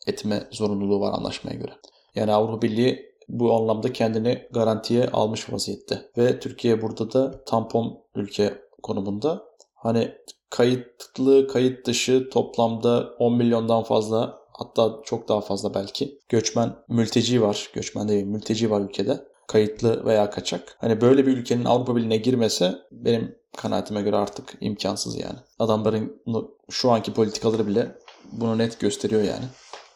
[0.06, 1.72] etme zorunluluğu var anlaşmaya göre.
[2.14, 6.10] Yani Avrupa Birliği bu anlamda kendini garantiye almış vaziyette.
[6.18, 9.44] Ve Türkiye burada da tampon ülke konumunda.
[9.74, 10.14] Hani
[10.50, 17.70] kayıtlı, kayıt dışı toplamda 10 milyondan fazla hatta çok daha fazla belki göçmen, mülteci var.
[17.74, 19.24] Göçmen değil, mülteci var ülkede.
[19.46, 20.76] Kayıtlı veya kaçak.
[20.80, 25.38] Hani böyle bir ülkenin Avrupa Birliği'ne girmesi benim kanaatime göre artık imkansız yani.
[25.58, 26.22] Adamların
[26.70, 27.98] şu anki politikaları bile
[28.32, 29.44] bunu net gösteriyor yani.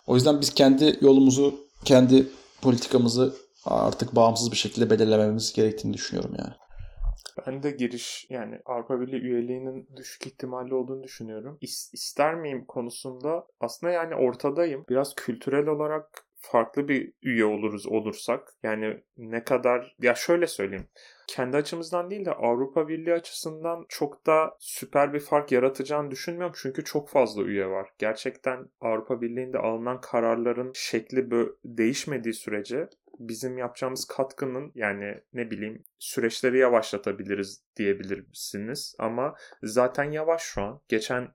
[0.07, 2.27] O yüzden biz kendi yolumuzu, kendi
[2.63, 6.55] politikamızı artık bağımsız bir şekilde belirlememiz gerektiğini düşünüyorum yani.
[7.47, 11.59] Ben de giriş yani Avrupa Birliği üyeliğinin düşük ihtimalli olduğunu düşünüyorum.
[11.61, 14.85] İs, ister miyim konusunda aslında yani ortadayım.
[14.89, 20.89] Biraz kültürel olarak farklı bir üye oluruz olursak yani ne kadar ya şöyle söyleyeyim
[21.27, 26.55] kendi açımızdan değil de Avrupa Birliği açısından çok da süper bir fark yaratacağını düşünmüyorum.
[26.59, 27.89] Çünkü çok fazla üye var.
[27.99, 31.31] Gerçekten Avrupa Birliği'nde alınan kararların şekli
[31.65, 38.97] değişmediği sürece bizim yapacağımız katkının yani ne bileyim süreçleri yavaşlatabiliriz diyebilirsiniz.
[38.99, 40.81] Ama zaten yavaş şu an.
[40.89, 41.29] Geçen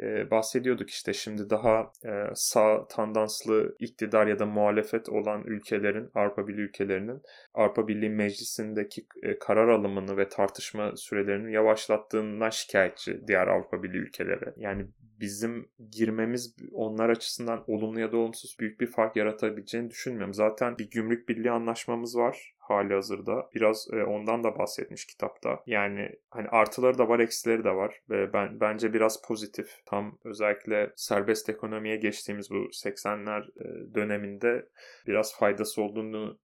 [0.00, 6.48] e, bahsediyorduk işte şimdi daha e, sağ tandanslı iktidar ya da muhalefet olan ülkelerin Avrupa
[6.48, 7.22] Birliği ülkelerinin
[7.54, 14.52] Avrupa Birliği Meclisi'ndeki e, karar alımını ve tartışma sürelerini yavaşlattığından şikayetçi diğer Avrupa Birliği ülkeleri.
[14.56, 14.86] Yani
[15.20, 20.34] bizim girmemiz onlar açısından olumlu ya da olumsuz büyük bir fark yaratabileceğini düşünmüyorum.
[20.34, 23.48] Zaten bir gümrük birliği anlaşmamız var hali hazırda.
[23.54, 25.60] Biraz e, ondan da bahsetmiş kitapta.
[25.66, 29.66] Yani hani artıları da var, eksileri de var ve ben bence biraz pozitif.
[29.86, 34.68] Tam özellikle serbest ekonomiye geçtiğimiz bu 80'ler e, döneminde
[35.06, 36.38] biraz faydası olduğunu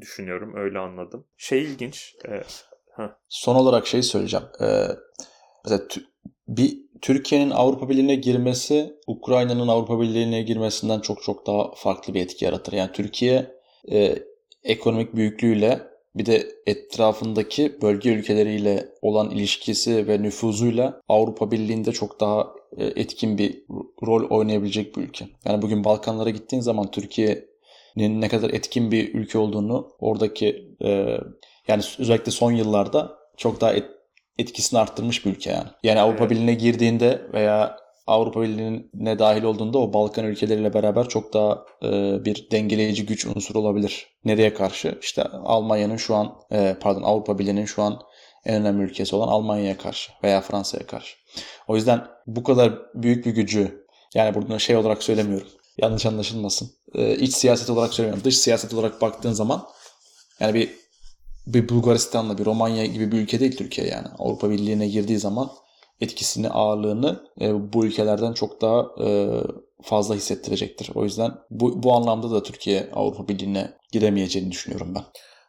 [0.00, 0.56] düşünüyorum.
[0.56, 1.26] Öyle anladım.
[1.36, 2.14] Şey ilginç.
[2.28, 2.42] E,
[3.28, 4.46] Son olarak şey söyleyeceğim.
[4.60, 4.86] Ee,
[5.64, 5.82] mesela
[6.48, 12.44] bir Türkiye'nin Avrupa Birliği'ne girmesi Ukrayna'nın Avrupa Birliği'ne girmesinden çok çok daha farklı bir etki
[12.44, 12.72] yaratır.
[12.72, 13.54] Yani Türkiye
[13.92, 14.14] e,
[14.64, 15.80] ekonomik büyüklüğüyle
[16.14, 22.46] bir de etrafındaki bölge ülkeleriyle olan ilişkisi ve nüfuzuyla Avrupa Birliği'nde çok daha
[22.76, 23.64] e, etkin bir
[24.06, 25.28] rol oynayabilecek bir ülke.
[25.44, 31.18] Yani bugün Balkanlara gittiğin zaman Türkiye'nin ne kadar etkin bir ülke olduğunu oradaki e,
[31.68, 33.84] yani özellikle son yıllarda çok daha et,
[34.38, 35.68] etkisini arttırmış bir ülke yani.
[35.82, 36.30] Yani Avrupa.
[36.30, 41.90] Birliği'ne girdiğinde veya Avrupa Birliği'ne dahil olduğunda o Balkan ülkeleriyle beraber çok daha e,
[42.24, 44.06] bir dengeleyici güç unsuru olabilir.
[44.24, 44.98] Nereye karşı?
[45.02, 48.00] İşte Almanya'nın şu an e, pardon Avrupa Birliği'nin şu an
[48.44, 51.16] en önemli ülkesi olan Almanya'ya karşı veya Fransa'ya karşı.
[51.68, 55.48] O yüzden bu kadar büyük bir gücü yani burada şey olarak söylemiyorum.
[55.78, 56.70] Yanlış anlaşılmasın.
[56.94, 58.24] E, iç siyaset olarak söylemiyorum.
[58.24, 59.66] Dış siyaset olarak baktığın zaman
[60.40, 60.70] yani bir
[61.46, 64.08] bir Bulgaristan'la bir Romanya gibi bir ülke değil Türkiye yani.
[64.18, 65.50] Avrupa Birliği'ne girdiği zaman
[66.04, 69.28] etkisini, ağırlığını e, bu ülkelerden çok daha e,
[69.82, 70.90] fazla hissettirecektir.
[70.94, 75.02] O yüzden bu, bu anlamda da Türkiye Avrupa Birliği'ne giremeyeceğini düşünüyorum ben.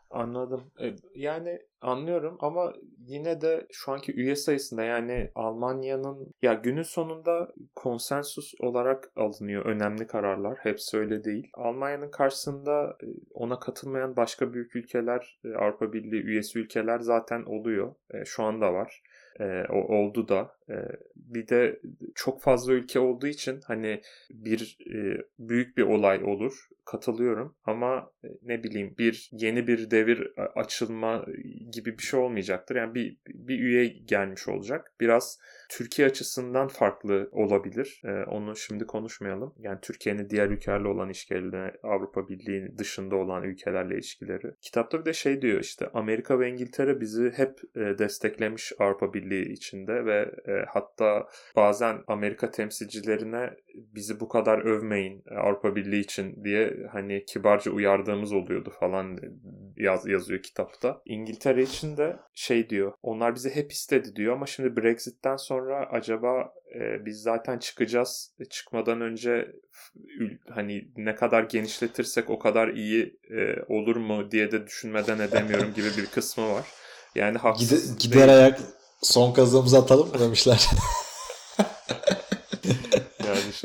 [0.10, 0.72] Anladım.
[0.82, 7.54] E, yani anlıyorum ama yine de şu anki üye sayısında yani Almanya'nın ya günün sonunda
[7.76, 10.58] konsensus olarak alınıyor önemli kararlar.
[10.62, 11.50] Hepsi öyle değil.
[11.54, 17.96] Almanya'nın karşısında e, ona katılmayan başka büyük ülkeler, e, Avrupa Birliği üyesi ülkeler zaten oluyor.
[18.26, 19.02] Şu anda var
[19.40, 20.52] e, oldu da.
[20.70, 20.76] E,
[21.16, 21.80] bir de
[22.16, 28.28] çok fazla ülke olduğu için hani bir e, büyük bir olay olur katılıyorum ama e,
[28.42, 31.26] ne bileyim bir yeni bir devir açılma
[31.74, 32.76] gibi bir şey olmayacaktır.
[32.76, 34.94] Yani bir bir üye gelmiş olacak.
[35.00, 38.02] Biraz Türkiye açısından farklı olabilir.
[38.06, 39.54] E, onu şimdi konuşmayalım.
[39.58, 44.54] Yani Türkiye'nin diğer ülkelerle olan ilişkileri Avrupa Birliği dışında olan ülkelerle ilişkileri.
[44.62, 49.52] Kitapta bir de şey diyor işte Amerika ve İngiltere bizi hep e, desteklemiş Avrupa Birliği
[49.52, 56.75] içinde ve e, hatta bazen Amerika temsilcilerine bizi bu kadar övmeyin Avrupa Birliği için diye
[56.92, 59.18] hani kibarca uyardığımız oluyordu falan
[59.78, 61.02] yaz, yazıyor kitapta.
[61.06, 66.54] İngiltere için de şey diyor onlar bizi hep istedi diyor ama şimdi Brexit'ten sonra acaba
[66.76, 69.52] e, biz zaten çıkacağız e, çıkmadan önce
[70.50, 75.88] hani ne kadar genişletirsek o kadar iyi e, olur mu diye de düşünmeden edemiyorum gibi
[75.98, 76.66] bir kısmı var.
[77.16, 78.60] Yani haksız Gide, gider ayak
[79.02, 80.70] son kazığımızı atalım mı demişler.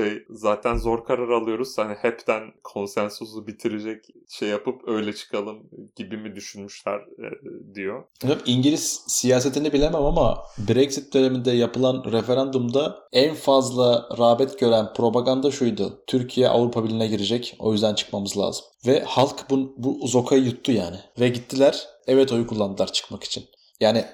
[0.00, 1.78] şey zaten zor karar alıyoruz.
[1.78, 5.58] Hani hepten konsensusu bitirecek şey yapıp öyle çıkalım
[5.96, 7.28] gibi mi düşünmüşler e,
[7.74, 8.04] diyor.
[8.46, 16.02] İngiliz siyasetini bilemem ama Brexit döneminde yapılan referandumda en fazla rağbet gören propaganda şuydu.
[16.06, 17.56] Türkiye Avrupa Birliği'ne girecek.
[17.58, 18.64] O yüzden çıkmamız lazım.
[18.86, 20.96] Ve halk bu, bu zokayı yuttu yani.
[21.20, 23.44] Ve gittiler evet oyu kullandılar çıkmak için.
[23.80, 24.04] Yani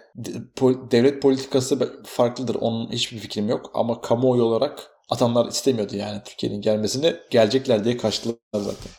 [0.91, 2.55] devlet politikası farklıdır.
[2.61, 3.71] Onun hiçbir fikrim yok.
[3.75, 7.17] Ama kamuoyu olarak atanlar istemiyordu yani Türkiye'nin gelmesini.
[7.31, 8.93] Gelecekler diye kaçtılar zaten.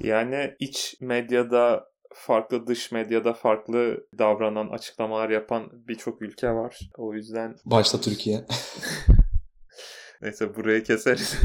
[0.00, 1.84] yani iç medyada
[2.14, 6.78] farklı dış medyada farklı davranan açıklamalar yapan birçok ülke var.
[6.98, 7.56] O yüzden...
[7.64, 8.44] Başta Türkiye.
[10.22, 11.36] Neyse burayı keseriz.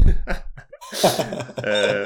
[1.66, 2.04] ee,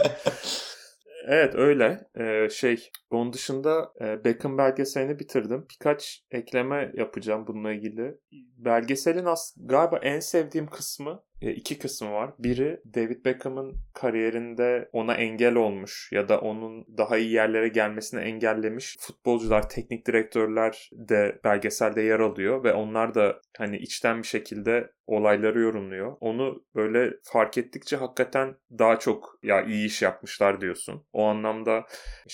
[1.28, 2.00] Evet öyle.
[2.18, 5.66] Ee, şey onun dışında e, Beckham belgeselini bitirdim.
[5.70, 8.18] Birkaç ekleme yapacağım bununla ilgili.
[8.56, 12.34] Belgeselin as galiba en sevdiğim kısmı e, iki kısmı var.
[12.38, 18.96] Biri David Beckham'ın kariyerinde ona engel olmuş ya da onun daha iyi yerlere gelmesini engellemiş
[19.00, 25.60] futbolcular, teknik direktörler de belgeselde yer alıyor ve onlar da hani içten bir şekilde olayları
[25.60, 26.16] yorumluyor.
[26.20, 31.06] Onu böyle fark ettikçe hakikaten daha çok ya iyi iş yapmışlar diyorsun.
[31.12, 31.86] O anlamda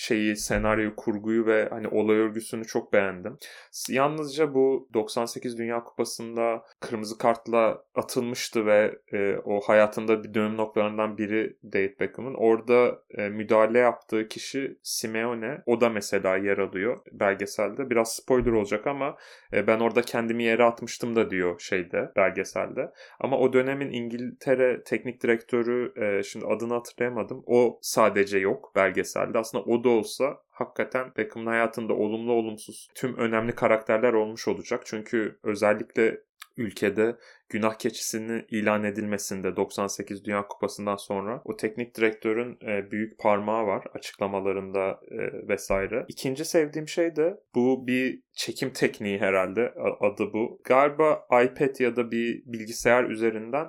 [0.03, 3.37] şeyi, senaryoyu, kurguyu ve hani olay örgüsünü çok beğendim.
[3.89, 11.17] Yalnızca bu 98 Dünya Kupası'nda kırmızı kartla atılmıştı ve e, o hayatında bir dönüm noktalarından
[11.17, 12.33] biri David Beckham'ın.
[12.33, 15.63] Orada e, müdahale yaptığı kişi Simeone.
[15.65, 17.89] O da mesela yer alıyor belgeselde.
[17.89, 19.17] Biraz spoiler olacak ama
[19.53, 22.91] e, ben orada kendimi yere atmıştım da diyor şeyde belgeselde.
[23.19, 27.43] Ama o dönemin İngiltere teknik direktörü e, şimdi adını hatırlayamadım.
[27.45, 29.39] O sadece yok belgeselde.
[29.39, 34.81] Aslında o da olsa hakikaten Beckham'ın hayatında olumlu olumsuz tüm önemli karakterler olmuş olacak.
[34.85, 36.21] Çünkü özellikle
[36.57, 37.17] ülkede
[37.53, 43.85] günah keçisini ilan edilmesinde 98 Dünya Kupası'ndan sonra o teknik direktörün e, büyük parmağı var
[43.93, 46.05] açıklamalarında e, vesaire.
[46.07, 50.61] İkinci sevdiğim şey de bu bir çekim tekniği herhalde adı bu.
[50.63, 53.67] Galiba iPad ya da bir bilgisayar üzerinden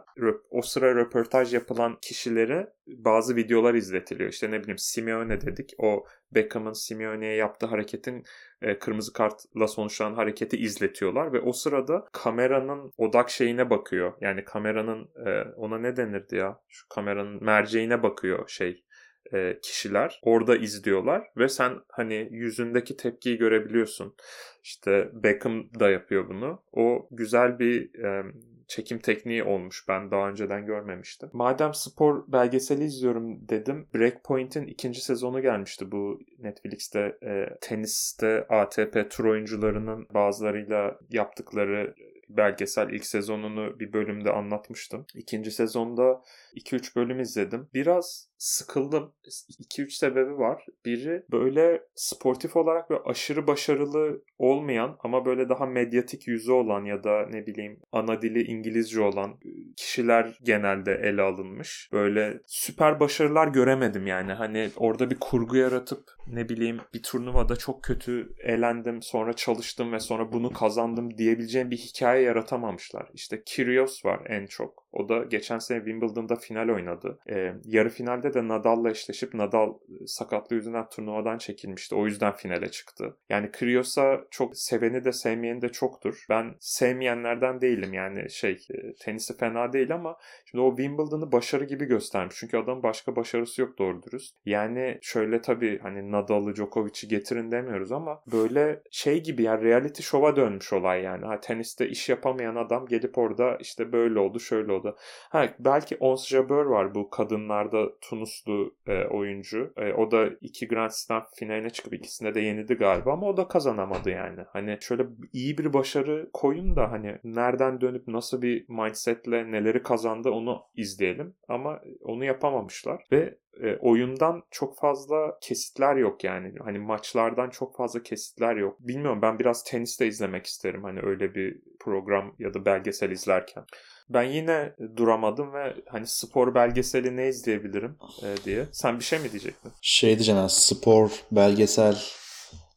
[0.51, 4.31] o sıra röportaj yapılan kişilere bazı videolar izletiliyor.
[4.31, 5.75] İşte ne bileyim Simeone dedik.
[5.79, 8.25] O Beckham'ın Simeone'ye yaptığı hareketin
[8.63, 14.13] e, kırmızı kartla sonuçlanan hareketi izletiyorlar ve o sırada kameranın odak şeyine bakıyor.
[14.21, 16.61] Yani kameranın e, ona ne denirdi ya?
[16.69, 18.85] Şu kameranın merceğine bakıyor şey
[19.33, 20.21] e, kişiler.
[20.23, 24.15] Orada izliyorlar ve sen hani yüzündeki tepkiyi görebiliyorsun.
[24.63, 26.63] İşte Beckham da yapıyor bunu.
[26.73, 28.25] O güzel bir e,
[28.69, 29.85] çekim tekniği olmuş.
[29.89, 31.31] Ben daha önceden görmemiştim.
[31.33, 33.89] Madem spor belgeseli izliyorum dedim.
[33.95, 37.19] Breakpoint'in ikinci sezonu gelmişti bu Netflix'te.
[37.23, 41.95] E, teniste ATP tur oyuncularının bazılarıyla yaptıkları
[42.29, 45.07] belgesel ilk sezonunu bir bölümde anlatmıştım.
[45.15, 46.23] İkinci sezonda
[46.55, 47.69] 2-3 bölüm izledim.
[47.75, 49.13] Biraz sıkıldım.
[49.61, 50.67] 2-3 sebebi var.
[50.85, 57.05] Biri böyle sportif olarak ve aşırı başarılı olmayan ama böyle daha medyatik yüzü olan ya
[57.05, 59.39] da ne bileyim ana dili İngilizce olan
[59.77, 61.89] kişiler genelde ele alınmış.
[61.93, 64.33] Böyle süper başarılar göremedim yani.
[64.33, 70.01] Hani orada bir kurgu yaratıp ne bileyim bir turnuvada çok kötü elendim sonra çalıştım ve
[70.01, 73.11] sonra bunu kazandım diyebileceğim bir hikaye yaratamamışlar.
[73.15, 74.85] İşte Kyrgios var en çok.
[74.93, 77.19] O da geçen sene Wimbledon'da final oynadı.
[77.31, 77.91] Ee, yarı
[78.25, 79.75] finalde de Nadal'la eşleşip Nadal
[80.07, 81.95] sakatlığı yüzünden turnuvadan çekilmişti.
[81.95, 83.17] O yüzden finale çıktı.
[83.29, 86.25] Yani Kyrgios'a çok seveni de sevmeyeni de çoktur.
[86.31, 91.85] Ben sevmeyenlerden değilim yani şey e, tenisi fena değil ama şimdi o Wimbledon'ı başarı gibi
[91.85, 92.37] göstermiş.
[92.39, 94.37] Çünkü adamın başka başarısı yok doğru dürüst.
[94.47, 100.37] Yani şöyle tabii hani Nadal'ı Djokovic'i getirin demiyoruz ama böyle şey gibi yani reality show'a
[100.37, 101.27] dönmüş olay yani.
[101.27, 104.97] Ha, teniste iş yapamayan adam gelip orada işte böyle oldu şöyle oldu.
[105.31, 107.85] Ha, belki Ons Jabeur var bu kadınlarda
[108.15, 109.73] Tunuslu e, oyuncu.
[109.77, 113.49] E, o da iki Grand Slam finaline çıkıp ikisinde de yenildi galiba ama o da
[113.49, 114.41] kazanamadı yani.
[114.53, 120.31] Hani şöyle iyi bir başarı koyun da hani nereden dönüp nasıl bir mindsetle neleri kazandı
[120.31, 121.35] onu izleyelim.
[121.49, 126.55] Ama onu yapamamışlar ve e, oyundan çok fazla kesitler yok yani.
[126.65, 128.77] Hani maçlardan çok fazla kesitler yok.
[128.81, 133.65] Bilmiyorum ben biraz tenis de izlemek isterim hani öyle bir program ya da belgesel izlerken.
[134.09, 138.67] Ben yine duramadım ve hani spor belgeseli ne izleyebilirim e, diye.
[138.73, 139.73] Sen bir şey mi diyecektin?
[139.83, 141.97] Şey diyeceğim yani spor, belgesel,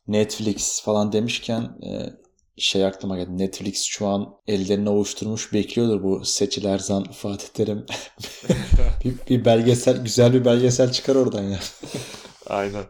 [0.08, 1.92] Netflix falan demişken e,
[2.58, 3.38] şey aklıma geldi.
[3.38, 7.86] Netflix şu an ellerini ovuşturmuş bekliyordur bu Seçil Erzan, Fatih Terim.
[9.04, 11.60] bir, bir belgesel, güzel bir belgesel çıkar oradan ya.
[12.48, 12.84] Aynen.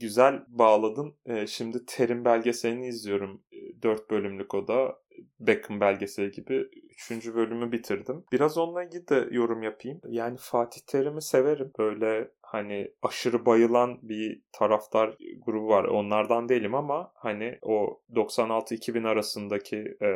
[0.00, 1.14] Güzel bağladın.
[1.46, 3.42] Şimdi Terim belgeselini izliyorum.
[3.82, 4.96] Dört bölümlük o da.
[5.40, 6.64] Beckham belgeseli gibi.
[6.98, 8.24] Üçüncü bölümü bitirdim.
[8.32, 10.00] Biraz onunla ilgili de yorum yapayım.
[10.08, 11.72] Yani Fatih Terim'i severim.
[11.78, 15.84] Böyle hani aşırı bayılan bir taraftar grubu var.
[15.84, 20.08] Onlardan değilim ama hani o 96-2000 arasındaki e,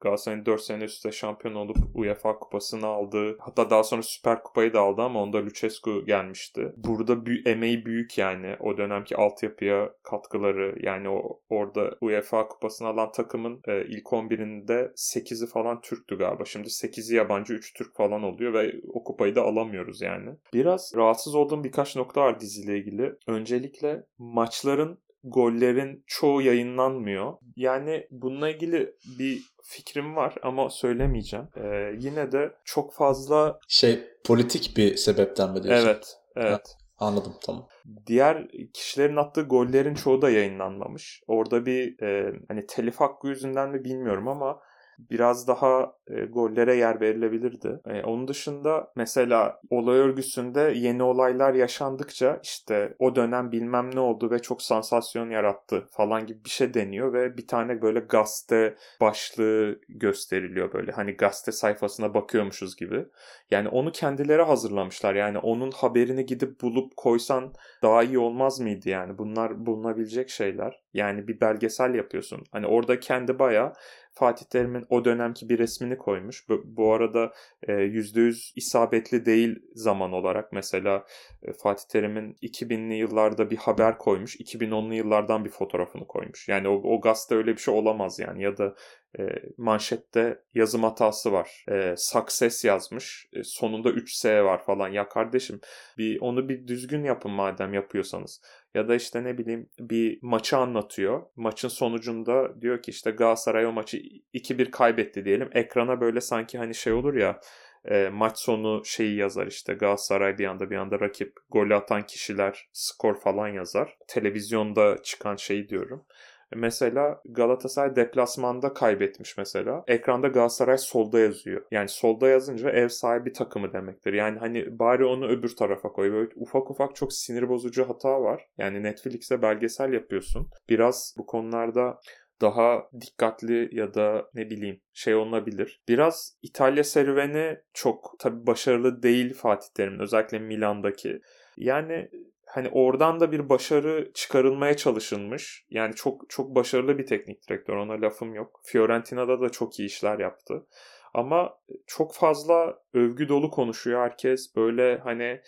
[0.00, 3.36] Galatasaray'ın 4 sene üstte şampiyon olup UEFA kupasını aldı.
[3.40, 6.72] Hatta daha sonra Süper Kupayı da aldı ama onda Lucescu gelmişti.
[6.76, 8.56] Burada bü- emeği büyük yani.
[8.60, 15.46] O dönemki altyapıya katkıları yani o orada UEFA kupasını alan takımın e, ilk 11'inde 8'i
[15.46, 16.44] falan Türktü galiba.
[16.44, 20.30] Şimdi 8'i yabancı 3 Türk falan oluyor ve o kupayı da alamıyoruz yani.
[20.54, 23.14] Biraz rahatsız olduğum bir birkaç nokta var diziyle ilgili.
[23.26, 27.34] Öncelikle maçların gollerin çoğu yayınlanmıyor.
[27.56, 31.46] Yani bununla ilgili bir fikrim var ama söylemeyeceğim.
[31.56, 33.58] Ee, yine de çok fazla...
[33.68, 35.86] Şey politik bir sebepten mi diyorsun?
[35.86, 36.16] Evet.
[36.36, 36.76] Evet.
[36.96, 37.68] Ha, anladım tamam.
[38.06, 41.22] Diğer kişilerin attığı gollerin çoğu da yayınlanmamış.
[41.26, 44.60] Orada bir e, hani telif hakkı yüzünden mi bilmiyorum ama
[44.98, 47.80] biraz daha e, gollere yer verilebilirdi.
[47.86, 54.30] E, onun dışında mesela olay örgüsünde yeni olaylar yaşandıkça işte o dönem bilmem ne oldu
[54.30, 59.80] ve çok sansasyon yarattı falan gibi bir şey deniyor ve bir tane böyle gazete başlığı
[59.88, 60.92] gösteriliyor böyle.
[60.92, 63.06] Hani gazete sayfasına bakıyormuşuz gibi.
[63.50, 65.14] Yani onu kendileri hazırlamışlar.
[65.14, 69.18] Yani onun haberini gidip bulup koysan daha iyi olmaz mıydı yani?
[69.18, 70.82] Bunlar bulunabilecek şeyler.
[70.94, 72.44] Yani bir belgesel yapıyorsun.
[72.52, 73.72] Hani orada kendi bayağı
[74.18, 76.48] Fatih Terim'in o dönemki bir resmini koymuş.
[76.64, 77.32] Bu, arada
[77.62, 80.52] e, %100 isabetli değil zaman olarak.
[80.52, 81.04] Mesela
[81.42, 84.36] e, Fatih Terim'in 2000'li yıllarda bir haber koymuş.
[84.36, 86.48] 2010'lu yıllardan bir fotoğrafını koymuş.
[86.48, 88.42] Yani o, o gazete öyle bir şey olamaz yani.
[88.42, 88.74] Ya da
[89.18, 89.22] e,
[89.56, 91.64] manşette yazım hatası var.
[91.70, 93.26] E, success yazmış.
[93.32, 94.88] E, sonunda 3S var falan.
[94.88, 95.60] Ya kardeşim
[95.98, 98.40] bir onu bir düzgün yapın madem yapıyorsanız.
[98.78, 101.22] Ya da işte ne bileyim bir maçı anlatıyor.
[101.36, 103.96] Maçın sonucunda diyor ki işte Galatasaray o maçı
[104.34, 105.50] 2-1 kaybetti diyelim.
[105.52, 107.40] Ekrana böyle sanki hani şey olur ya
[107.84, 112.68] e, maç sonu şeyi yazar işte Galatasaray bir anda bir anda rakip golü atan kişiler
[112.72, 113.96] skor falan yazar.
[114.08, 116.04] Televizyonda çıkan şeyi diyorum.
[116.54, 119.84] Mesela Galatasaray deplasmanda kaybetmiş mesela.
[119.86, 121.62] Ekranda Galatasaray solda yazıyor.
[121.70, 124.12] Yani solda yazınca ev sahibi takımı demektir.
[124.12, 126.12] Yani hani bari onu öbür tarafa koy.
[126.12, 128.44] Böyle ufak ufak çok sinir bozucu hata var.
[128.58, 130.50] Yani Netflix'e belgesel yapıyorsun.
[130.68, 132.00] Biraz bu konularda
[132.40, 135.82] daha dikkatli ya da ne bileyim şey olabilir.
[135.88, 141.20] Biraz İtalya serüveni çok tabii başarılı değil Fatih Terim'in özellikle Milan'daki.
[141.56, 142.10] Yani
[142.48, 145.66] hani oradan da bir başarı çıkarılmaya çalışılmış.
[145.70, 148.60] Yani çok çok başarılı bir teknik direktör ona lafım yok.
[148.64, 150.66] Fiorentina'da da çok iyi işler yaptı.
[151.14, 154.56] Ama çok fazla övgü dolu konuşuyor herkes.
[154.56, 155.40] Böyle hani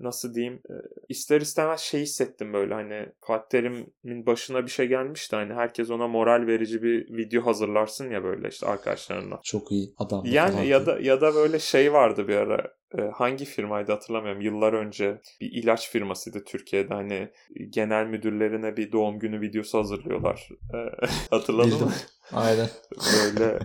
[0.00, 0.62] nasıl diyeyim
[1.08, 6.08] ister istemez şey hissettim böyle hani Fatih Terim'in başına bir şey gelmişti hani herkes ona
[6.08, 9.40] moral verici bir video hazırlarsın ya böyle işte arkadaşlarına.
[9.42, 10.22] Çok iyi adam.
[10.24, 12.74] Yani falan ya da ya da böyle şey vardı bir ara
[13.12, 17.30] hangi firmaydı hatırlamıyorum yıllar önce bir ilaç firmasıydı Türkiye'de hani
[17.70, 20.48] genel müdürlerine bir doğum günü videosu hazırlıyorlar.
[21.30, 21.86] Hatırladın Bildim.
[21.86, 21.92] mı?
[22.32, 22.68] Aynen.
[23.14, 23.58] Böyle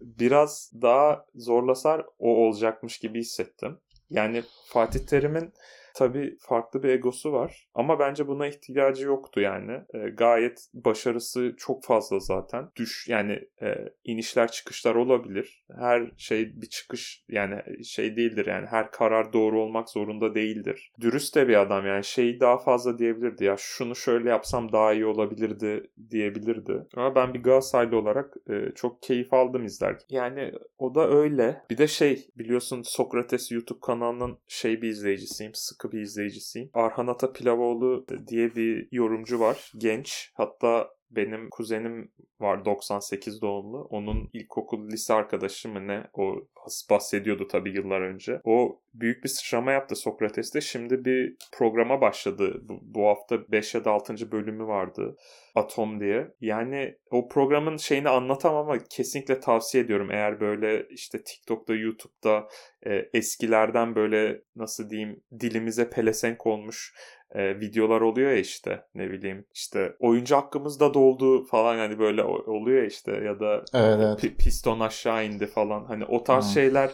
[0.00, 3.78] biraz daha zorlasar o olacakmış gibi hissettim.
[4.10, 5.52] Yani Fatih Terim'in
[5.96, 9.72] tabii farklı bir egosu var ama bence buna ihtiyacı yoktu yani.
[9.94, 12.68] E, gayet başarısı çok fazla zaten.
[12.76, 13.74] Düş yani e,
[14.04, 15.64] inişler çıkışlar olabilir.
[15.78, 20.92] Her şey bir çıkış yani şey değildir yani her karar doğru olmak zorunda değildir.
[21.00, 25.06] Dürüst de bir adam yani şeyi daha fazla diyebilirdi ya şunu şöyle yapsam daha iyi
[25.06, 26.86] olabilirdi diyebilirdi.
[26.96, 30.06] Ama ben bir Galatasaraylı olarak e, çok keyif aldım izlerken.
[30.10, 31.62] Yani o da öyle.
[31.70, 35.54] Bir de şey biliyorsun Sokrates YouTube kanalının şey bir izleyicisiyim.
[35.54, 36.70] Sıkı bir izleyicisiyim.
[36.74, 39.72] Arhan Ata Pilavoğlu diye bir yorumcu var.
[39.76, 40.30] Genç.
[40.34, 43.82] Hatta benim kuzenim var 98 doğumlu.
[43.90, 46.06] Onun ilkokul lise arkadaşı mı ne?
[46.14, 46.46] O
[46.90, 48.40] bahsediyordu tabii yıllar önce.
[48.44, 50.60] O büyük bir sıçrama yaptı Sokrates'te.
[50.60, 52.60] Şimdi bir programa başladı.
[52.62, 54.32] Bu, bu hafta 5 ya da 6.
[54.32, 55.16] bölümü vardı.
[55.54, 56.34] Atom diye.
[56.40, 60.10] Yani o programın şeyini anlatamam ama kesinlikle tavsiye ediyorum.
[60.10, 62.48] Eğer böyle işte TikTok'ta, YouTube'da
[62.86, 66.94] e, eskilerden böyle nasıl diyeyim dilimize pelesenk olmuş
[67.34, 72.78] e, videolar oluyor ya işte ne bileyim işte oyuncu hakkımızda doldu falan yani böyle oluyor
[72.82, 74.24] ya işte ya da Evet evet.
[74.24, 76.52] pi- piston aşağı indi falan hani o tarz Hmm.
[76.54, 76.90] şeyler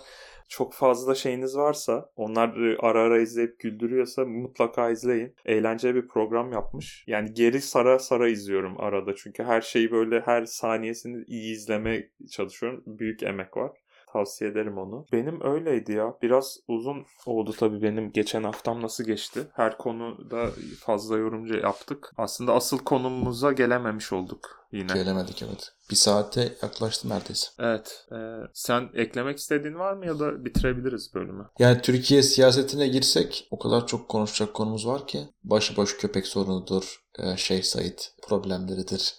[0.48, 5.34] çok fazla şeyiniz varsa onlar ara ara izleyip güldürüyorsa mutlaka izleyin.
[5.44, 7.04] Eğlenceli bir program yapmış.
[7.06, 12.82] Yani geri sara sara izliyorum arada çünkü her şeyi böyle her saniyesini iyi izlemeye çalışıyorum.
[12.86, 13.70] Büyük emek var.
[14.12, 15.06] Tavsiye ederim onu.
[15.12, 16.14] Benim öyleydi ya.
[16.22, 19.40] Biraz uzun oldu tabii benim geçen haftam nasıl geçti.
[19.52, 20.50] Her konuda
[20.80, 22.12] fazla yorumcu yaptık.
[22.16, 24.92] Aslında asıl konumuza gelememiş olduk yine.
[24.94, 25.72] Gelemedik evet.
[25.92, 27.46] Bir saate yaklaştı neredeyse.
[27.58, 28.06] Evet.
[28.12, 28.16] e,
[28.54, 31.48] sen eklemek istediğin var mı ya da bitirebiliriz bölümü?
[31.58, 35.28] Yani Türkiye siyasetine girsek o kadar çok konuşacak konumuz var ki.
[35.44, 39.14] Başıboş köpek sorunudur, e, Şeyh Said problemleridir.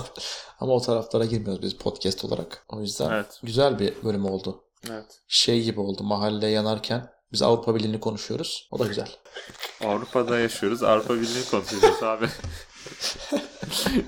[0.60, 2.64] Ama o taraflara girmiyoruz biz podcast olarak.
[2.68, 3.40] O yüzden Evet.
[3.42, 4.64] güzel bir bölüm oldu.
[4.90, 5.20] Evet.
[5.28, 8.68] Şey gibi oldu mahalle yanarken biz Avrupa Birliği'ni konuşuyoruz.
[8.70, 9.08] O da güzel.
[9.84, 10.82] Avrupa'da yaşıyoruz.
[10.82, 12.26] Avrupa Birliği konuşacağız abi.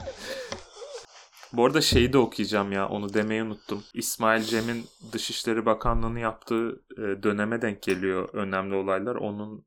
[1.52, 3.82] Bu arada şeyi de okuyacağım ya onu demeyi unuttum.
[3.94, 9.14] İsmail Cem'in Dışişleri Bakanlığı'nı yaptığı e, döneme denk geliyor önemli olaylar.
[9.14, 9.66] Onun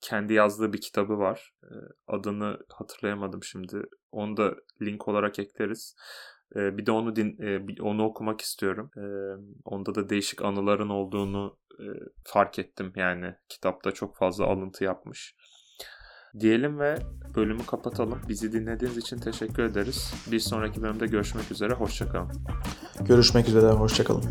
[0.00, 1.52] kendi yazdığı bir kitabı var.
[1.62, 1.68] E,
[2.06, 3.82] Adını hatırlayamadım şimdi.
[4.12, 5.94] Onu da link olarak ekleriz.
[6.56, 7.38] E, Bir de onu din,
[7.80, 8.90] onu okumak istiyorum.
[9.64, 11.58] Onda da değişik anıların olduğunu
[12.24, 12.92] fark ettim.
[12.96, 15.34] Yani kitapta çok fazla alıntı yapmış.
[16.40, 16.98] Diyelim ve
[17.36, 18.18] bölümü kapatalım.
[18.28, 20.14] Bizi dinlediğiniz için teşekkür ederiz.
[20.30, 21.72] Bir sonraki bölümde görüşmek üzere.
[21.72, 22.30] Hoşçakalın.
[23.00, 23.66] Görüşmek üzere.
[23.66, 24.24] Hoşçakalın.